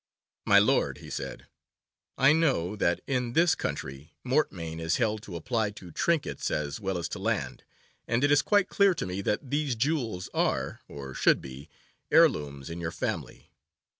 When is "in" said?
3.05-3.33, 12.67-12.81